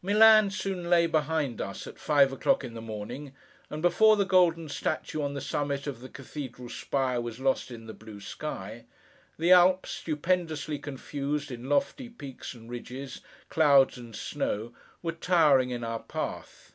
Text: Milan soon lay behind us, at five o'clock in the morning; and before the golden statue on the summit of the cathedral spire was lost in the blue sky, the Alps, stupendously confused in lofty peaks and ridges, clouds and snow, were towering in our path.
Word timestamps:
Milan 0.00 0.48
soon 0.50 0.88
lay 0.88 1.06
behind 1.06 1.60
us, 1.60 1.86
at 1.86 1.98
five 1.98 2.32
o'clock 2.32 2.64
in 2.64 2.72
the 2.72 2.80
morning; 2.80 3.34
and 3.68 3.82
before 3.82 4.16
the 4.16 4.24
golden 4.24 4.70
statue 4.70 5.20
on 5.20 5.34
the 5.34 5.40
summit 5.42 5.86
of 5.86 6.00
the 6.00 6.08
cathedral 6.08 6.70
spire 6.70 7.20
was 7.20 7.40
lost 7.40 7.70
in 7.70 7.84
the 7.84 7.92
blue 7.92 8.18
sky, 8.18 8.86
the 9.38 9.52
Alps, 9.52 9.90
stupendously 9.90 10.78
confused 10.78 11.50
in 11.50 11.68
lofty 11.68 12.08
peaks 12.08 12.54
and 12.54 12.70
ridges, 12.70 13.20
clouds 13.50 13.98
and 13.98 14.16
snow, 14.16 14.72
were 15.02 15.12
towering 15.12 15.68
in 15.68 15.84
our 15.84 16.00
path. 16.00 16.72